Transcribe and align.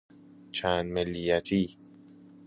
چندملیتی 0.51 1.77